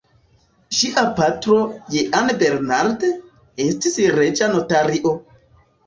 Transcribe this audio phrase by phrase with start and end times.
[0.77, 1.59] Ŝia patro,
[1.97, 3.07] Jean Bernard,
[3.69, 5.19] estis reĝa notario.